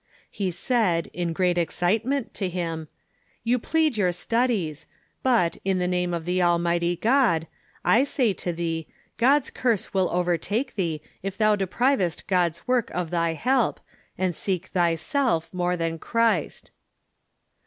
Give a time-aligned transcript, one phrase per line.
[0.31, 2.87] He said, in great excitement, to him:
[3.43, 4.87] "You plead your studies.
[5.21, 7.45] But, in the name of the Almighty God,
[7.85, 8.87] I say to thee,
[9.17, 13.79] God's curse will overtake thee if thou deprivest God's work of thy help,
[14.17, 16.71] and seek thyself more than Christ